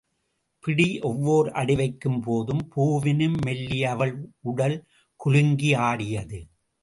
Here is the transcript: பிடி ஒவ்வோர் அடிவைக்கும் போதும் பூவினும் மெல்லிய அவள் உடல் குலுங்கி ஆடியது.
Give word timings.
பிடி 0.63 0.99
ஒவ்வோர் 1.01 1.49
அடிவைக்கும் 1.51 2.17
போதும் 2.21 2.63
பூவினும் 2.75 3.37
மெல்லிய 3.43 3.89
அவள் 3.89 4.13
உடல் 4.41 4.77
குலுங்கி 5.19 5.71
ஆடியது. 5.73 6.39